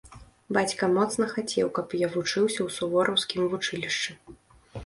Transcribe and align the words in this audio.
Бацька 0.55 0.87
моцна 0.93 1.27
хацеў, 1.33 1.67
каб 1.79 1.87
я 2.05 2.11
вучыўся 2.15 2.57
ў 2.63 2.69
сувораўскім 2.79 3.47
вучылішчы. 3.53 4.19